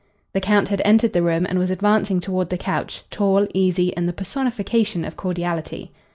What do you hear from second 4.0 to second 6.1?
the personification of cordiality.